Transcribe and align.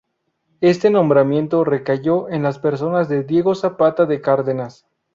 Este 0.61 0.89
nombramiento 0.89 1.63
recayó 1.63 2.27
en 2.29 2.41
la 2.41 2.51
persona 2.53 3.03
de 3.05 3.21
Diego 3.23 3.53
Zapata 3.53 4.07
de 4.07 4.19
Cárdenas. 4.19 4.87